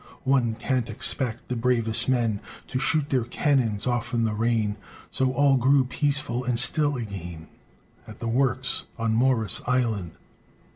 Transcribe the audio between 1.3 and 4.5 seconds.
the bravest men To shoot their cannons off in the